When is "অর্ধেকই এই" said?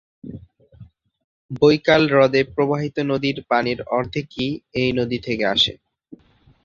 3.97-4.89